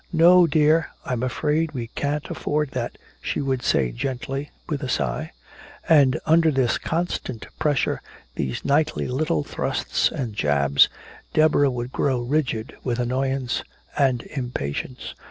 "No, 0.11 0.47
dear, 0.47 0.87
I'm 1.05 1.21
afraid 1.21 1.73
we 1.73 1.85
can't 1.89 2.27
afford 2.31 2.71
that," 2.71 2.97
she 3.21 3.39
would 3.39 3.61
say 3.61 3.91
gently, 3.91 4.49
with 4.67 4.81
a 4.81 4.89
sigh. 4.89 5.31
And 5.87 6.19
under 6.25 6.49
this 6.49 6.79
constant 6.79 7.45
pressure, 7.59 8.01
these 8.33 8.65
nightly 8.65 9.07
little 9.07 9.43
thrusts 9.43 10.09
and 10.11 10.33
jabs, 10.33 10.89
Deborah 11.35 11.69
would 11.69 11.91
grow 11.91 12.19
rigid 12.19 12.75
with 12.83 12.97
annoyance 12.97 13.63
and 13.95 14.23
impatience. 14.35 15.13